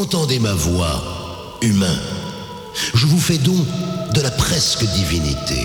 Entendez 0.00 0.38
ma 0.38 0.54
voix, 0.54 1.58
humain. 1.60 1.98
Je 2.94 3.04
vous 3.04 3.20
fais 3.20 3.36
don 3.36 3.66
de 4.14 4.20
la 4.22 4.30
presque 4.30 4.82
divinité. 4.94 5.62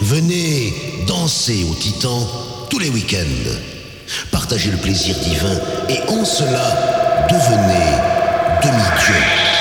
Venez 0.00 1.04
danser 1.06 1.66
au 1.70 1.74
Titan 1.74 2.26
tous 2.70 2.78
les 2.78 2.88
week-ends. 2.88 3.50
Partagez 4.30 4.70
le 4.70 4.78
plaisir 4.78 5.14
divin 5.18 5.60
et 5.90 6.00
en 6.08 6.24
cela, 6.24 7.26
devenez 7.28 7.98
demi-dieu. 8.62 9.55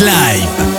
Live. 0.00 0.71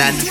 and 0.00 0.27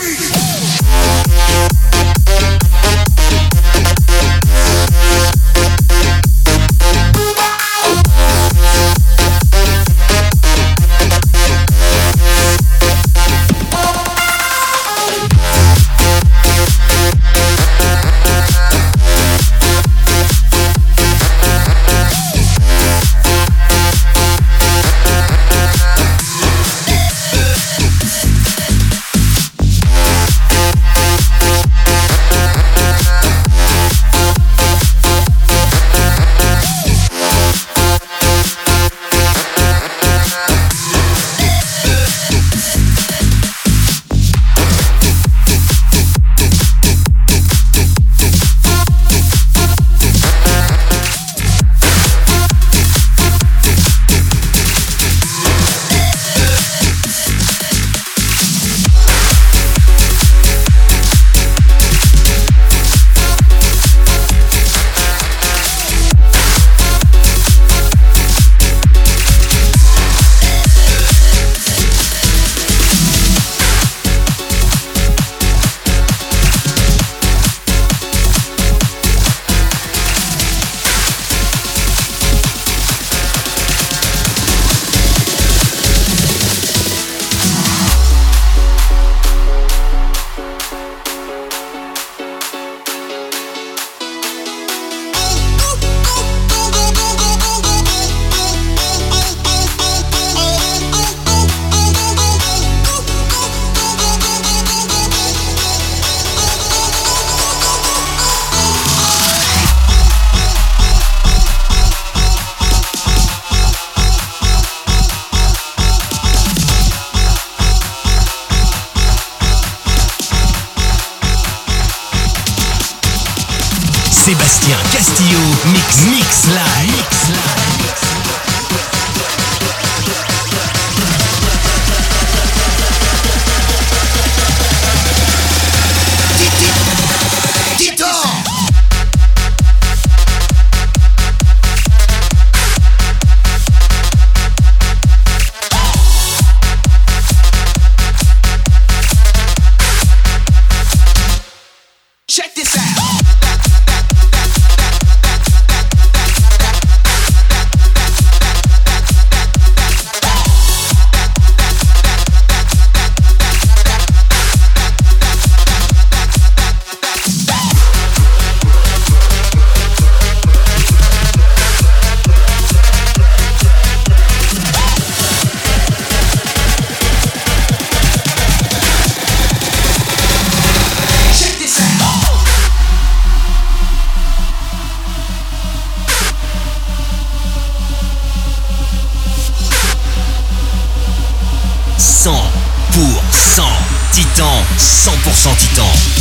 100% 194.87 195.57
titan. 195.57 196.16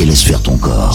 et 0.00 0.04
laisse 0.04 0.22
faire 0.22 0.42
ton 0.42 0.56
corps. 0.56 0.92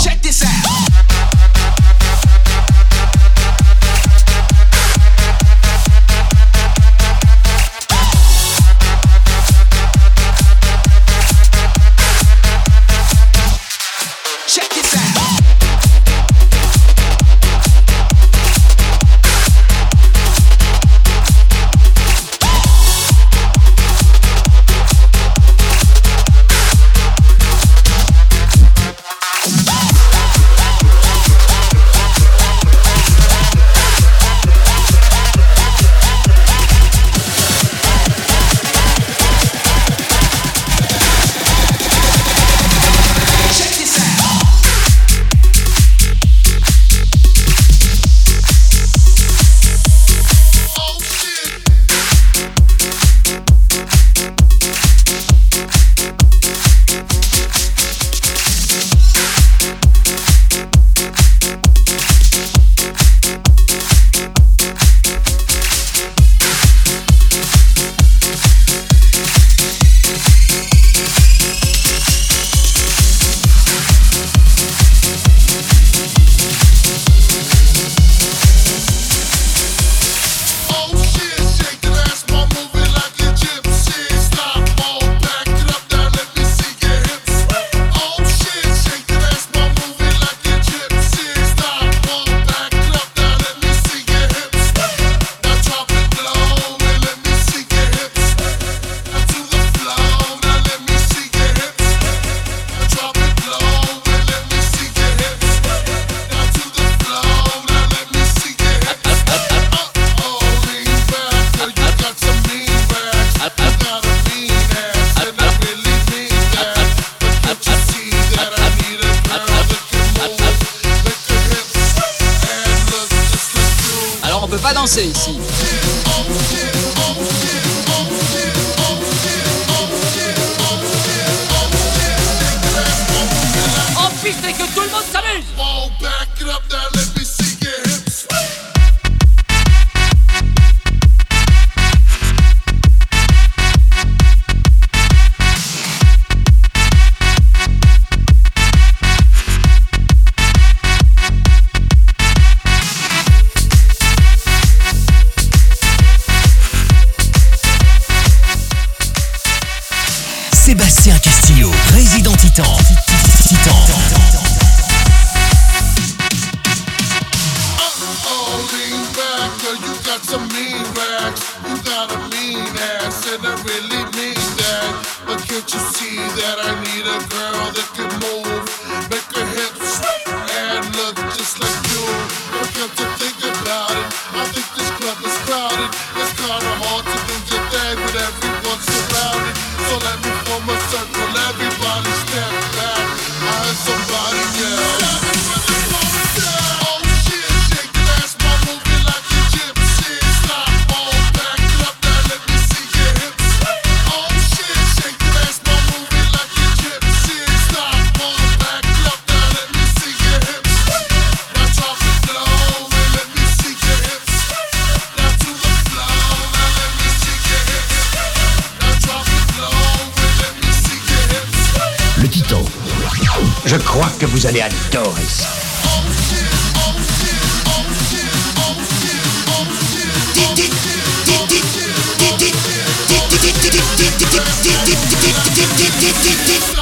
dip, 236.07 236.15
dip, 236.23 236.67
dip. 236.67 236.76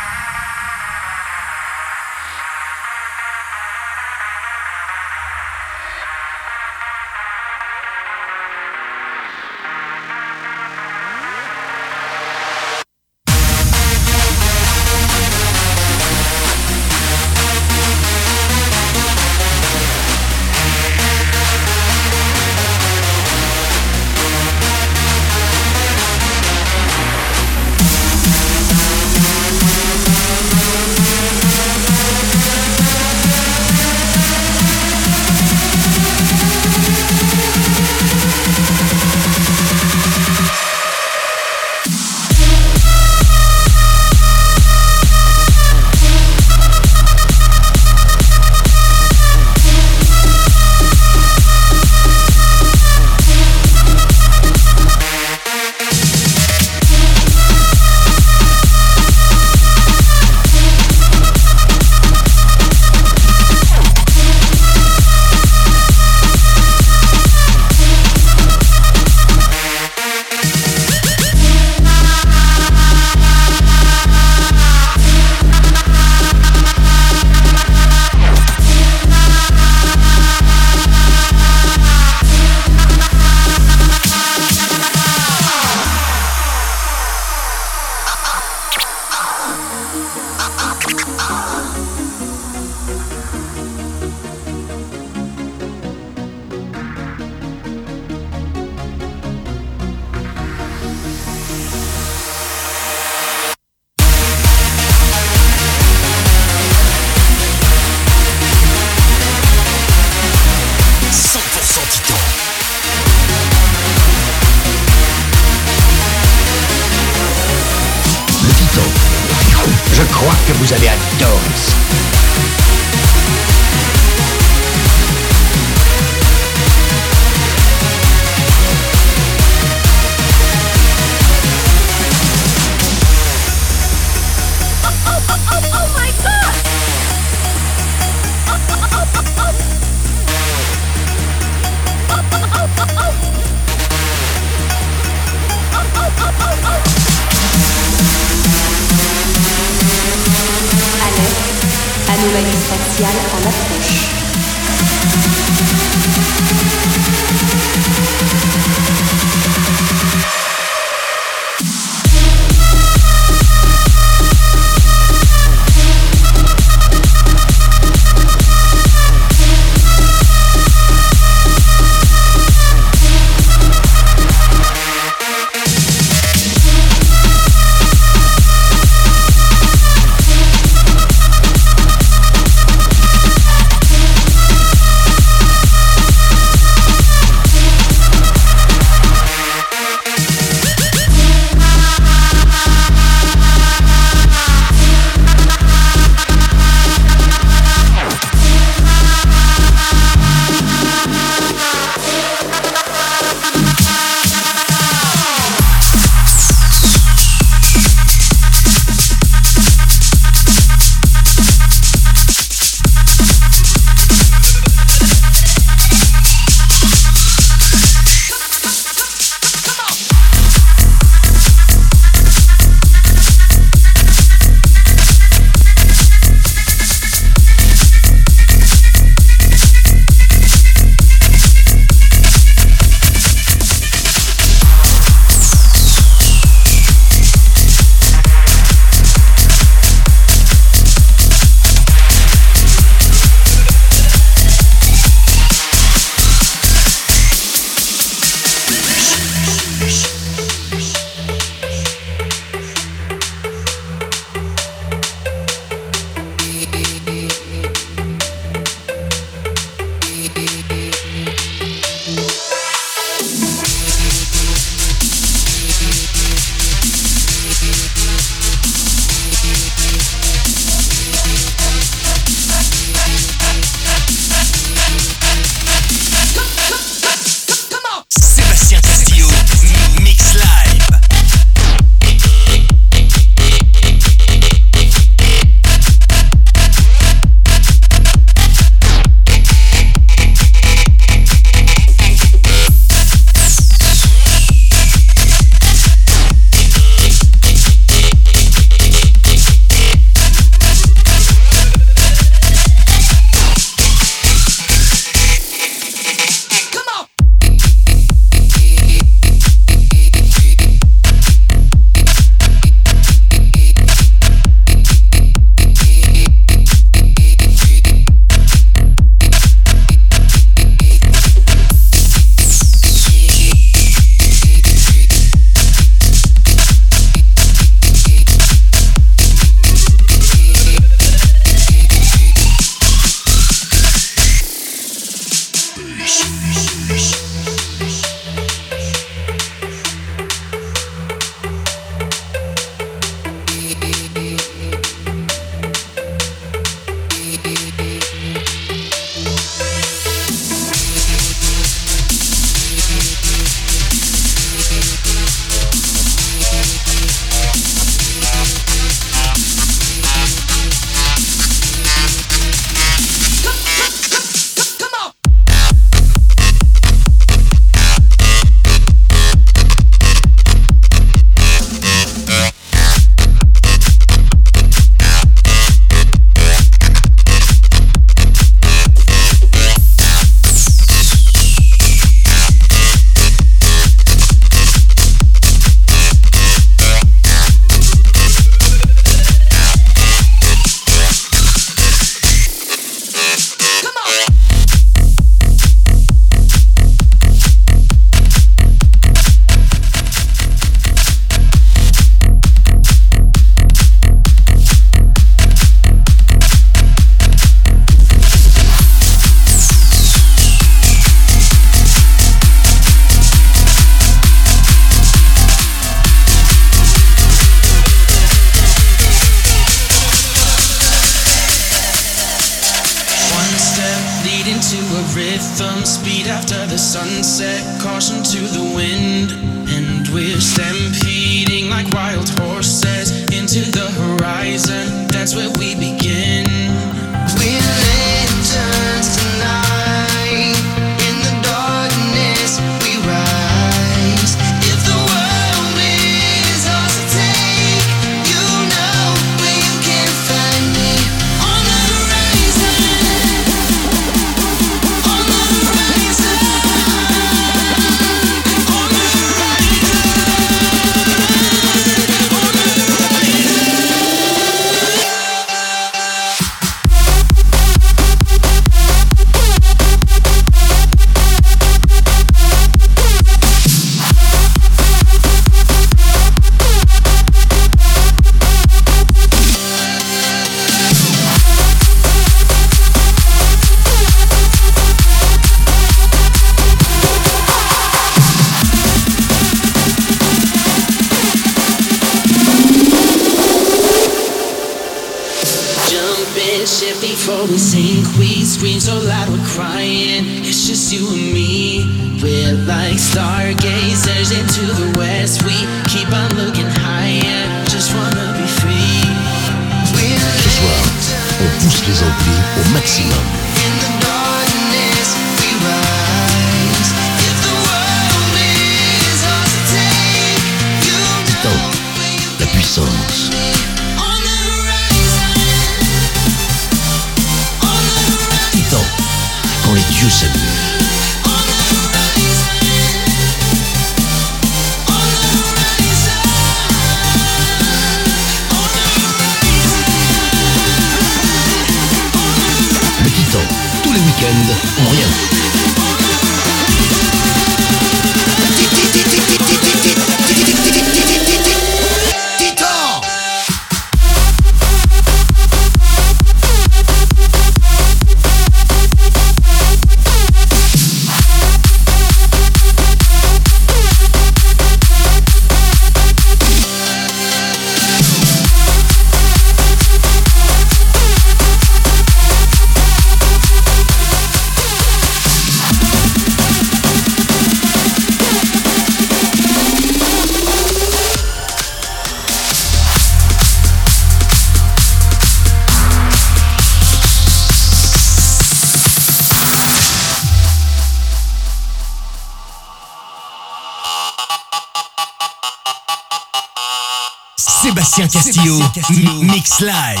Sébastien 597.76 598.08
Castillo, 598.08 598.58
Castillo. 598.72 599.22
Mix 599.22 599.60
Live. 599.60 600.00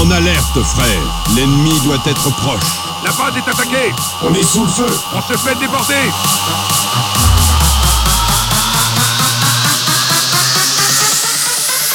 En 0.00 0.10
alerte, 0.12 0.62
frère, 0.62 0.86
l'ennemi 1.34 1.80
doit 1.80 1.98
être 2.06 2.30
proche. 2.36 2.87
La 3.08 3.14
base 3.14 3.36
est 3.38 3.50
attaquée. 3.50 3.94
On 4.22 4.34
est 4.34 4.42
sous 4.42 4.64
le 4.64 4.68
feu. 4.68 4.86
On 5.14 5.22
se 5.22 5.38
fait 5.38 5.54
déborder. 5.54 5.94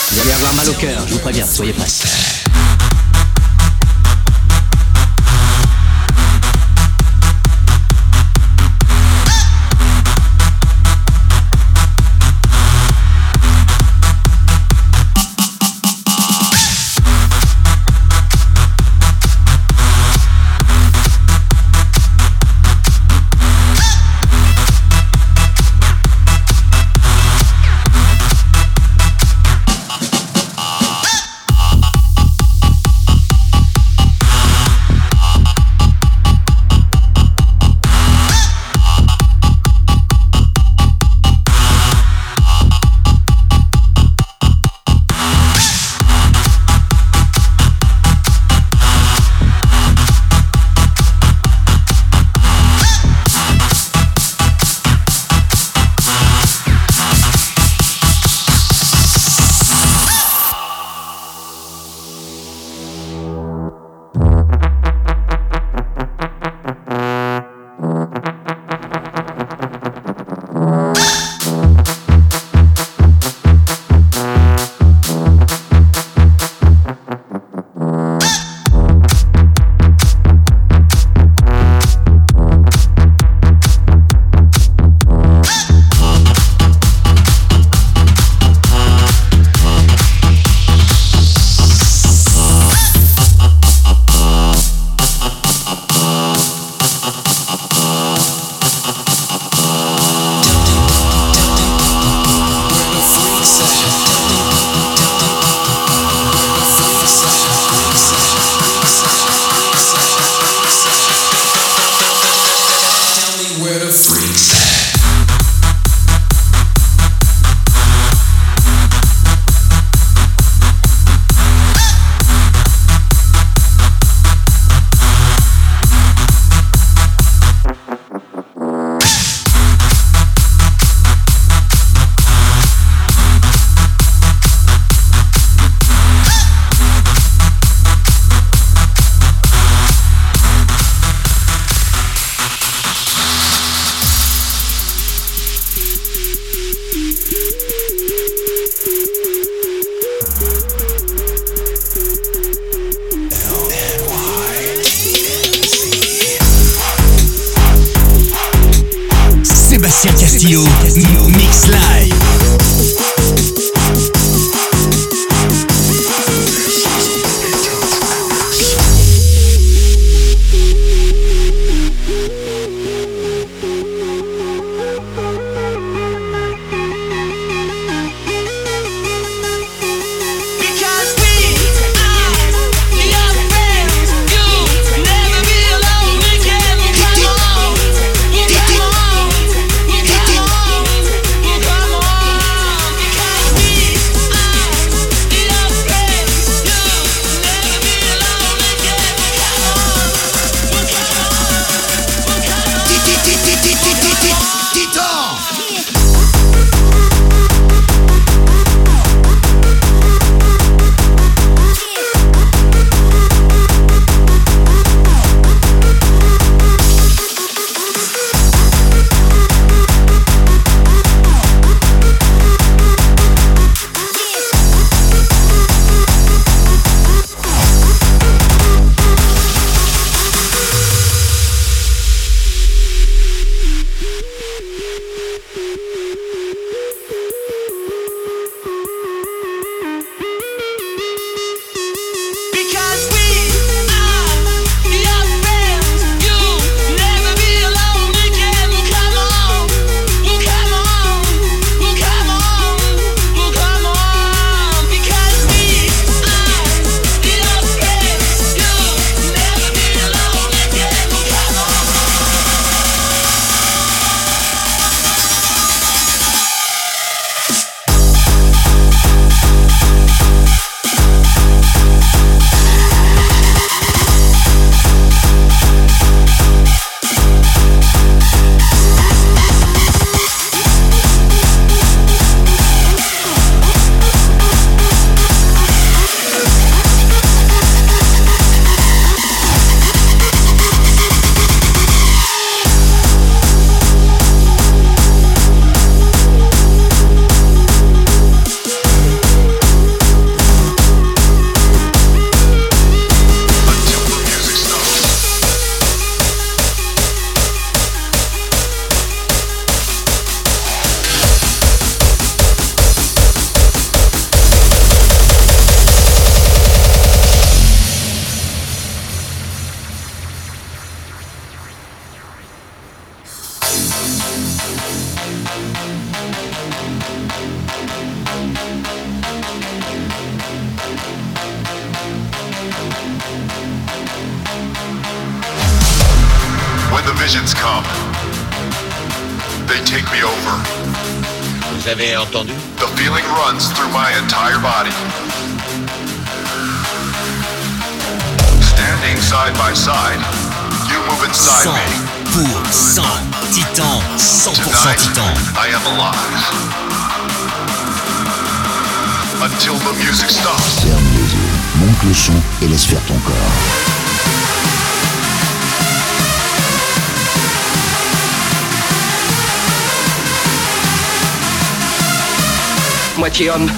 Vous 0.09 0.19
allez 0.21 0.31
avoir 0.31 0.53
mal 0.55 0.69
au 0.69 0.73
cœur, 0.73 1.07
je 1.07 1.13
vous 1.13 1.19
préviens, 1.19 1.45
soyez 1.45 1.73
prêts. 1.73 2.42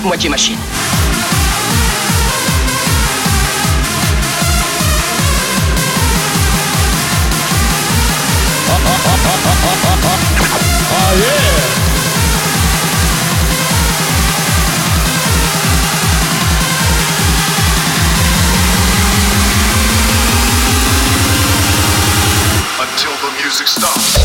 moitié 0.05 0.29
machine. 0.29 0.57
Oh 10.97 11.17
yeah! 11.19 11.55
music 23.45 23.67
stops. 23.67 24.24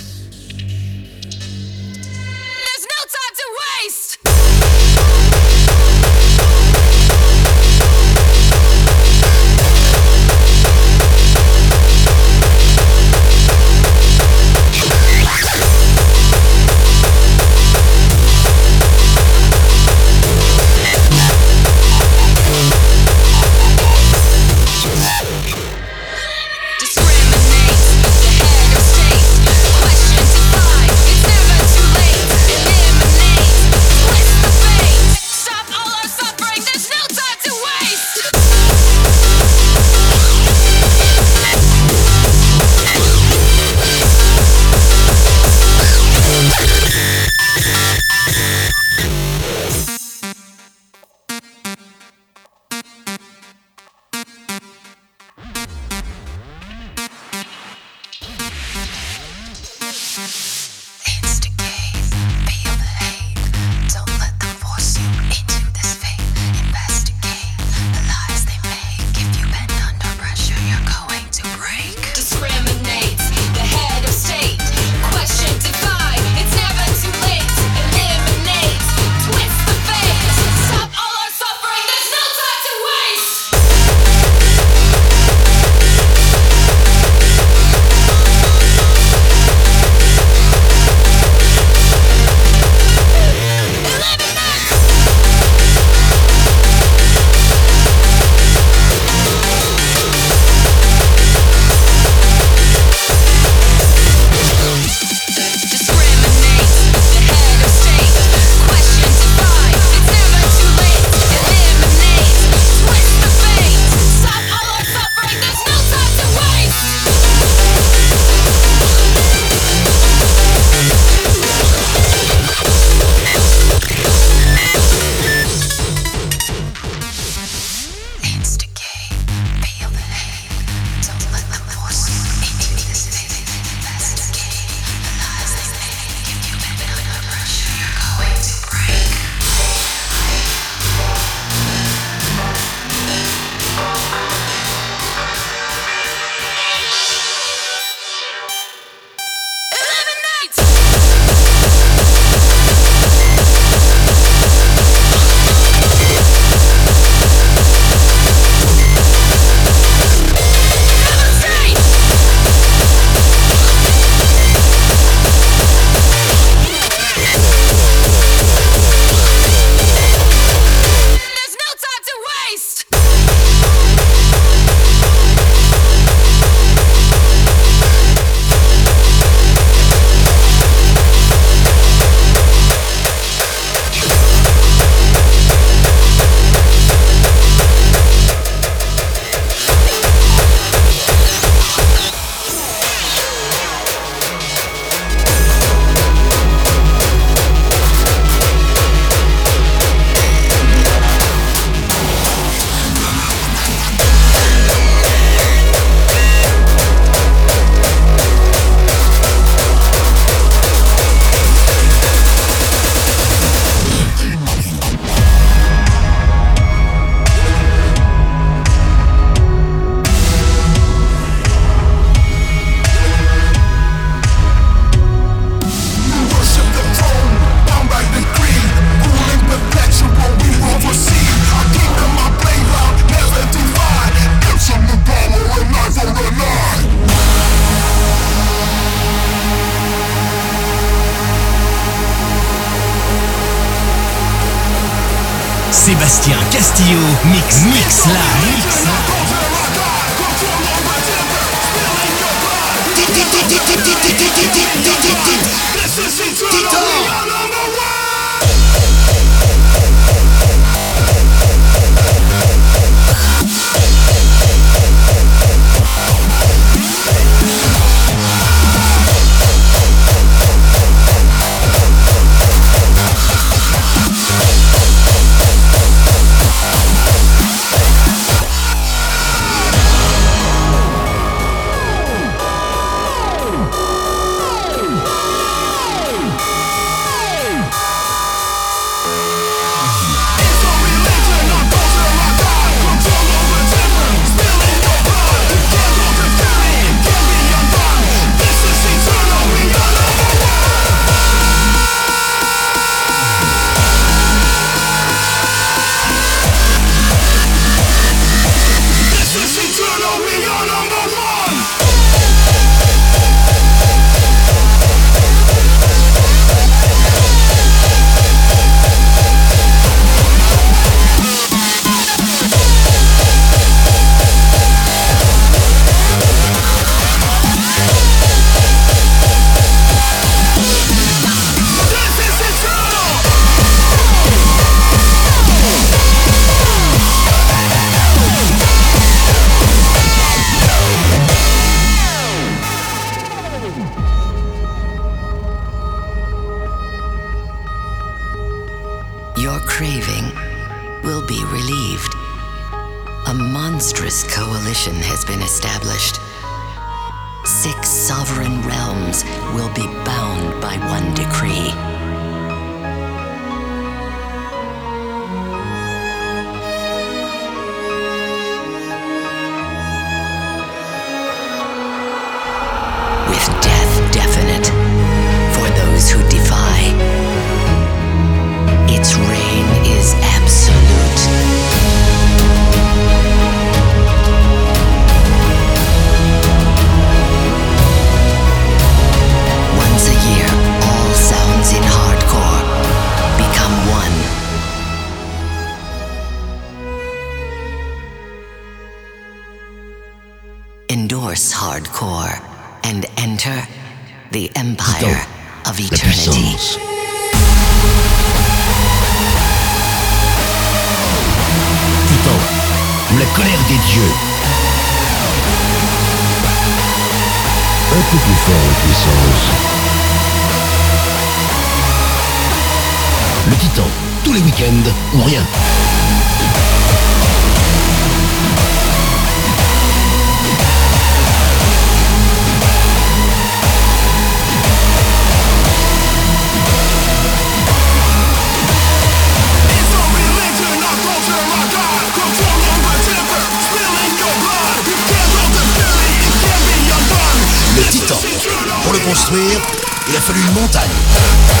Castillo, 449.31 449.61
Mix 450.09 450.75
Live. 450.75 450.91
complexe, 451.13 451.60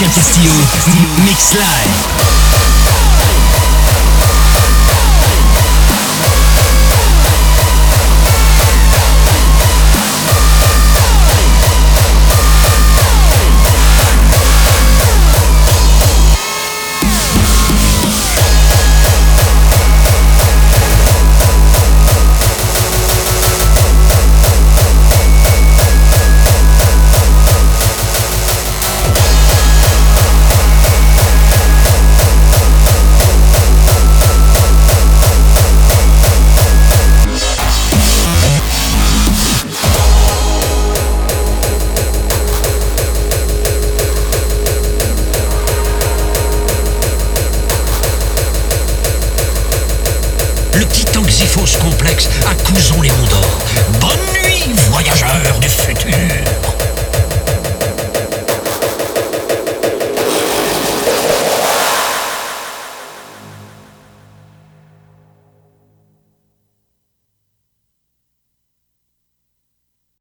les 0.00 0.08
monts 0.08 1.54
d'or. 1.54 1.95